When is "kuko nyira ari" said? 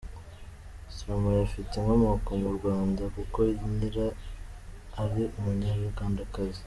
3.15-5.23